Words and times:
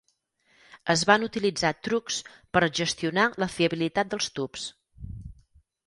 Es 0.93 1.03
van 1.09 1.25
utilitzar 1.27 1.71
trucs 1.89 2.17
per 2.57 2.65
gestionar 2.83 3.29
la 3.45 3.53
fiabilitat 3.59 4.15
dels 4.15 4.35
tubs. 4.41 4.69